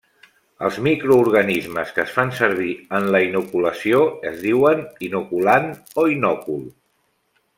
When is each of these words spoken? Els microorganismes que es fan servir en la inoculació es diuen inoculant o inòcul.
Els 0.67 0.77
microorganismes 0.85 1.91
que 1.97 2.01
es 2.03 2.13
fan 2.15 2.31
servir 2.39 2.71
en 3.01 3.05
la 3.17 3.21
inoculació 3.27 4.01
es 4.31 4.41
diuen 4.47 4.83
inoculant 5.09 5.69
o 6.05 6.11
inòcul. 6.17 6.65